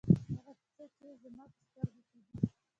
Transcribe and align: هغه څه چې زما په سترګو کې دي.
هغه 0.35 0.53
څه 0.75 0.83
چې 0.97 1.07
زما 1.21 1.45
په 1.53 1.59
سترګو 1.67 2.01
کې 2.09 2.19
دي. 2.25 2.33